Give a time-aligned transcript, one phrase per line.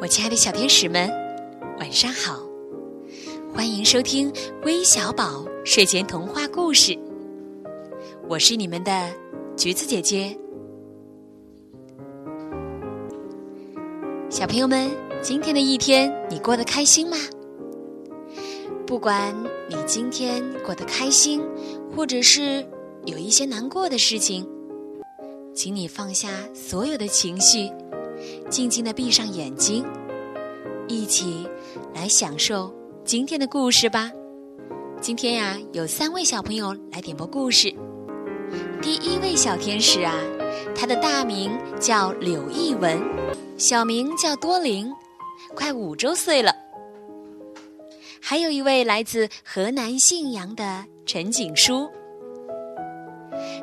[0.00, 1.10] 我亲爱的小天使们，
[1.80, 2.40] 晚上好！
[3.52, 4.32] 欢迎收听
[4.62, 6.96] 微小宝睡前童话故事，
[8.28, 9.10] 我是你们的
[9.56, 10.38] 橘子姐姐。
[14.30, 14.88] 小朋友们，
[15.20, 17.16] 今天的一天你过得开心吗？
[18.86, 19.34] 不管
[19.68, 21.42] 你今天过得开心，
[21.94, 22.64] 或者是
[23.04, 24.48] 有一些难过的事情，
[25.52, 27.68] 请你放下所有的情绪。
[28.50, 29.84] 静静的闭上眼睛，
[30.88, 31.46] 一起
[31.94, 32.74] 来享受
[33.04, 34.10] 今天的故事吧。
[35.00, 37.72] 今天呀，有三位小朋友来点播故事。
[38.80, 40.14] 第一位小天使啊，
[40.74, 42.98] 他的大名叫柳艺文，
[43.58, 44.90] 小名叫多林，
[45.54, 46.52] 快五周岁了。
[48.20, 51.88] 还有一位来自河南信阳的陈景书，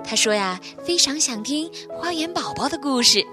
[0.03, 3.25] 他说呀，非常想听花园宝宝的故事。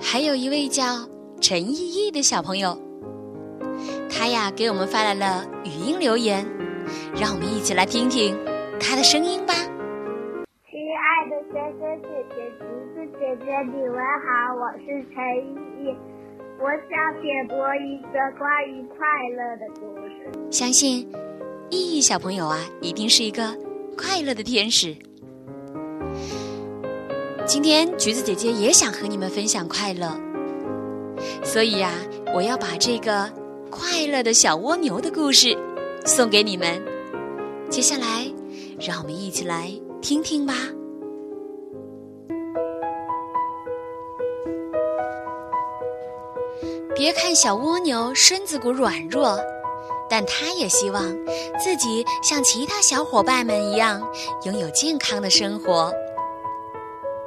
[0.00, 1.08] 还有一位叫
[1.48, 2.76] 陈毅毅的小朋友，
[4.10, 6.44] 他呀给我们发来了语音留言，
[7.14, 8.36] 让我们一起来听听
[8.80, 9.54] 他的声音吧。
[9.54, 15.94] 亲爱的哥哥姐姐、橘子姐姐，你们好，我是陈毅毅，
[16.58, 20.50] 我想点播一个关于快乐的故事。
[20.50, 21.08] 相信
[21.70, 23.56] 毅毅小朋友啊，一定是一个
[23.96, 24.96] 快乐的天使。
[27.46, 30.10] 今天橘子姐姐也想和你们分享快乐，
[31.44, 31.92] 所以呀，
[32.34, 33.30] 我要把这个
[33.70, 35.56] 快乐的小蜗牛的故事
[36.04, 36.82] 送给你们。
[37.70, 38.30] 接下来，
[38.78, 40.54] 让我们一起来听听吧。
[46.94, 49.38] 别看小蜗牛身子骨软弱，
[50.08, 51.02] 但它也希望
[51.62, 54.02] 自己像其他小伙伴们一样，
[54.44, 55.92] 拥有健康的生活。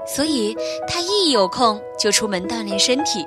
[0.07, 0.57] 所以，
[0.88, 3.23] 他一有空就出门锻炼身体。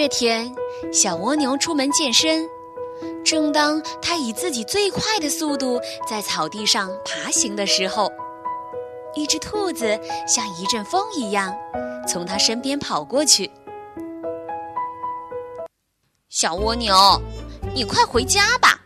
[0.00, 0.54] 这天，
[0.92, 2.48] 小蜗牛出门健身，
[3.24, 8.08] 正当他以自己最快的速度在草地上爬行的时候，
[9.16, 11.52] 一只兔子像一阵风一样
[12.06, 13.50] 从他身边跑过去。
[16.28, 16.94] 小蜗牛，
[17.74, 18.80] 你快回家吧！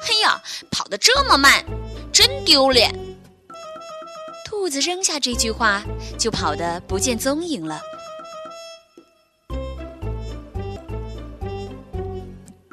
[0.00, 1.64] 嘿呀，跑得这么慢，
[2.12, 2.94] 真丢脸！
[4.46, 5.82] 兔子扔下这句话，
[6.16, 7.80] 就跑得不见踪影了。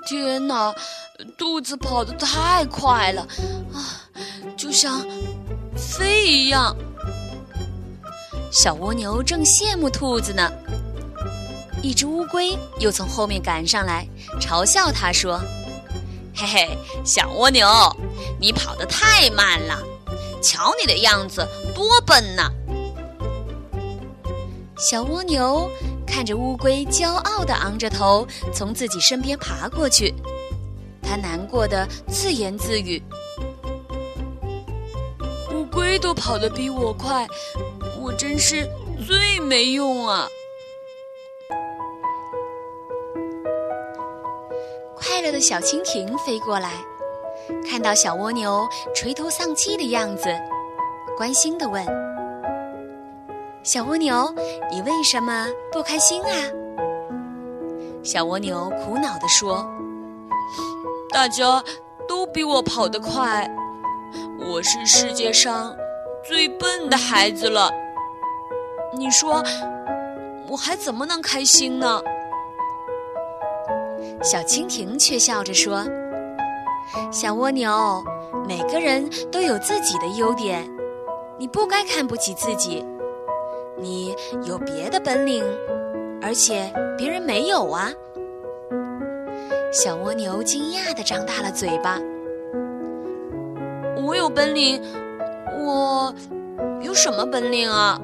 [0.05, 0.73] 天哪，
[1.37, 3.21] 兔子跑得太快了
[3.73, 4.05] 啊，
[4.55, 5.05] 就像
[5.75, 6.75] 飞一样。
[8.51, 10.49] 小蜗牛正羡慕兔子呢，
[11.81, 14.07] 一只乌龟又从后面赶上来，
[14.39, 15.41] 嘲笑它说
[16.35, 17.67] ：“嘿嘿，小蜗牛，
[18.39, 19.81] 你跑得太慢了。”
[20.41, 22.51] 瞧你的样子，多笨呐！
[24.77, 25.69] 小蜗牛
[26.05, 30.13] 看着乌龟骄傲地昂着头从自己身边爬过去，
[31.01, 33.01] 它难过的自言自语
[35.53, 37.25] ：“乌龟都跑得比我快，
[37.99, 38.69] 我真是
[39.07, 40.27] 最没用啊！”
[44.95, 46.73] 快乐的小蜻蜓飞过来。
[47.69, 50.29] 看到小蜗牛垂头丧气的样子，
[51.17, 51.85] 关心地问
[53.65, 54.31] ：“小蜗牛，
[54.69, 56.29] 你为什么不开心啊？”
[58.05, 59.67] 小蜗牛苦恼地说
[61.11, 61.63] ：“大家
[62.07, 63.49] 都比我跑得快，
[64.39, 65.75] 我是世界上
[66.23, 67.71] 最笨的孩子了。
[68.95, 69.43] 你说，
[70.47, 71.99] 我还怎么能开心呢？”
[74.21, 75.83] 小蜻蜓却笑着说。
[77.11, 78.03] 小蜗牛，
[78.47, 80.69] 每个人都有自己的优点，
[81.39, 82.85] 你不该看不起自己。
[83.77, 84.15] 你
[84.45, 85.43] 有别的本领，
[86.21, 87.91] 而且别人没有啊！
[89.71, 91.99] 小蜗牛惊讶地张大了嘴巴。
[94.01, 94.81] 我有本领？
[95.57, 96.13] 我
[96.81, 97.99] 有什么本领啊？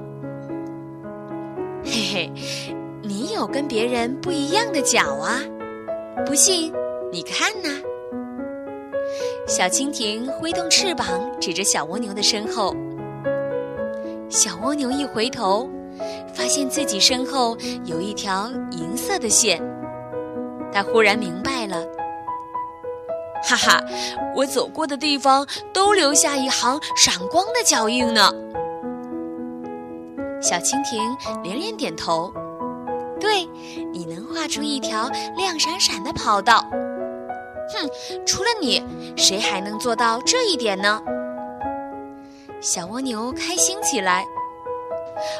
[1.83, 2.31] 嘿嘿，
[3.01, 5.39] 你有跟别人不一样的脚啊！
[6.25, 6.73] 不信，
[7.11, 7.69] 你看呐。
[9.47, 11.07] 小蜻蜓挥动翅膀，
[11.39, 12.75] 指着小蜗牛的身后。
[14.31, 15.69] 小蜗牛一回头，
[16.33, 19.61] 发现自己身后有一条银色的线。
[20.71, 21.85] 他忽然明白了，
[23.43, 23.83] 哈哈，
[24.33, 28.31] 我走过的地方都留下一行闪光的脚印呢。
[30.41, 31.01] 小蜻蜓
[31.43, 32.33] 连连点头，
[33.19, 33.45] 对，
[33.91, 36.65] 你能画出一条亮闪闪的跑道。
[37.73, 37.89] 哼，
[38.25, 38.81] 除了你，
[39.17, 41.01] 谁还能做到这一点呢？
[42.61, 44.23] 小蜗牛开心起来。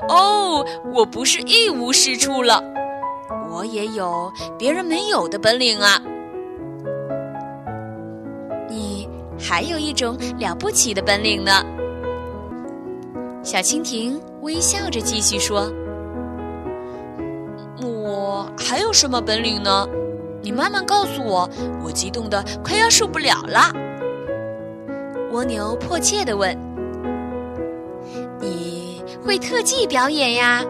[0.10, 2.60] 哦，我不是一无是处了，
[3.48, 6.02] 我也有别人没有的本领啊！
[8.68, 9.08] 你
[9.40, 11.64] 还有一种了不起的本领呢。
[13.44, 15.72] 小蜻蜓微笑着继续说
[17.86, 19.88] ：“我还有什么本领呢？
[20.42, 21.48] 你慢慢告诉我。”
[21.86, 23.72] 我激动的快要受不了了。
[25.32, 26.56] 蜗牛迫切地问
[29.26, 30.64] ：“会特技表演呀？”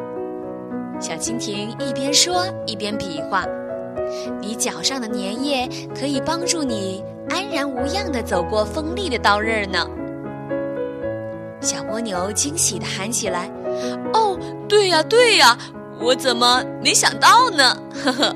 [1.00, 3.46] 小蜻蜓一边说一边比划
[4.40, 5.68] ：“你脚上的粘液
[6.00, 9.88] 可以帮助你安然无恙地走过锋利的刀刃呢。”
[11.60, 13.50] 小蜗牛惊喜地喊起来
[14.14, 14.38] ：“哦，
[14.68, 15.58] 对呀，对呀，
[16.00, 18.36] 我怎么没想到呢？”呵呵。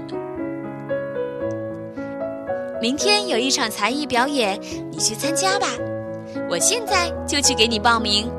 [2.82, 4.60] 明天有一场才艺表演，
[4.92, 5.68] 你去参加吧。
[6.50, 8.30] 我现在就去给你报名。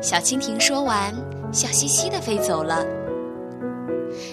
[0.00, 1.12] 小蜻蜓说完，
[1.52, 2.84] 笑嘻嘻地飞走了。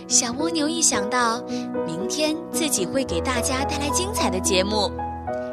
[0.08, 1.42] 小蜗牛一想到
[1.86, 4.92] 明天自己会给大家带来精彩的节目，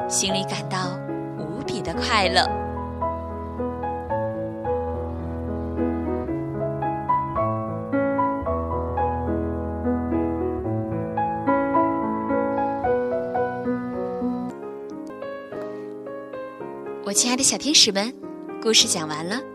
[0.09, 0.97] 心里感到
[1.39, 2.47] 无比的快乐。
[17.05, 18.13] 我亲爱的小天使们，
[18.63, 19.52] 故事讲完了。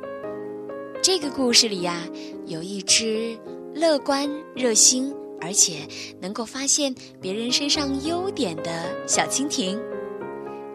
[1.08, 2.06] 这个故事里呀，
[2.48, 3.34] 有一只
[3.74, 5.88] 乐观、热心，而且
[6.20, 9.80] 能够发现别人身上优点的小蜻蜓。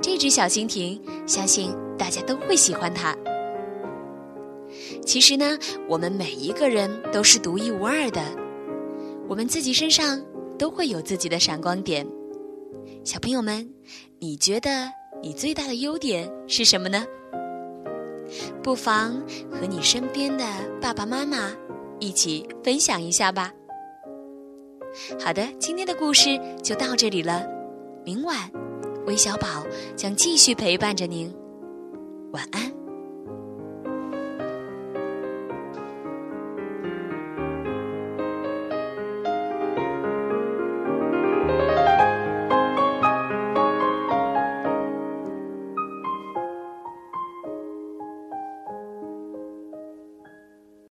[0.00, 3.14] 这只小蜻蜓，相信大家都会喜欢它。
[5.04, 8.22] 其实呢，我们每一个人都是独一无二的，
[9.28, 10.18] 我们自己身上
[10.58, 12.06] 都会有自己的闪光点。
[13.04, 13.70] 小朋友们，
[14.18, 14.90] 你觉得？
[15.22, 17.04] 你最大的优点是什么呢？
[18.62, 19.20] 不妨
[19.50, 20.44] 和你身边的
[20.80, 21.50] 爸爸妈妈
[22.00, 23.52] 一起分享一下吧。
[25.18, 27.46] 好的，今天的故事就到这里了。
[28.04, 28.50] 明晚，
[29.06, 29.64] 微小宝
[29.96, 31.32] 将继续陪伴着您。
[32.32, 32.81] 晚安。